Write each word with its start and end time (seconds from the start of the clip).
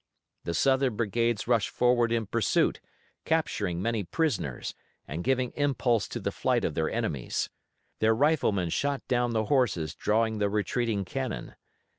The 0.45 0.55
Southern 0.55 0.95
brigades 0.95 1.47
rushed 1.47 1.69
forward 1.69 2.11
in 2.11 2.25
pursuit, 2.25 2.79
capturing 3.23 3.79
many 3.83 4.03
prisoners, 4.03 4.73
and 5.07 5.23
giving 5.23 5.51
impulse 5.55 6.07
to 6.07 6.19
the 6.19 6.31
flight 6.31 6.65
of 6.65 6.73
their 6.73 6.89
enemies. 6.89 7.51
Their 7.99 8.15
riflemen 8.15 8.69
shot 8.71 9.07
down 9.07 9.33
the 9.33 9.45
horses 9.45 9.93
drawing 9.93 10.39
the 10.39 10.49
retreating 10.49 11.05
cannon. 11.05 11.53